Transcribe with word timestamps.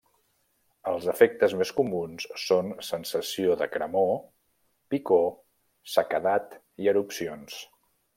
Els 0.91 1.03
efectes 1.11 1.51
més 1.57 1.73
comuns 1.79 2.25
són 2.43 2.71
sensació 2.87 3.57
de 3.59 3.67
cremor, 3.73 4.09
picor, 4.95 5.29
sequedat 5.97 6.57
i 6.85 6.91
erupcions. 6.95 7.61